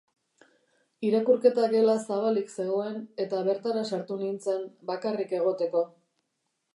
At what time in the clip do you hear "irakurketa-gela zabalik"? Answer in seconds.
1.09-2.49